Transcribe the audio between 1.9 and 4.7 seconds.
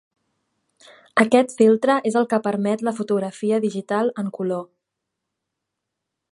és el que permet la fotografia digital en color.